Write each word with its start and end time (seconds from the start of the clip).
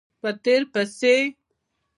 په 0.21 0.29
تېر 0.43 0.61
پسې 0.73 1.15